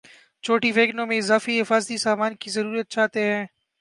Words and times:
چھوٹی 0.43 0.71
ویگنوں 0.71 1.05
میں 1.05 1.17
اضافی 1.17 1.59
حفاظتی 1.61 1.97
سامان 1.97 2.35
کی 2.35 2.49
ضرورت 2.49 2.87
چاہتے 2.89 3.23
ہیں 3.23 3.45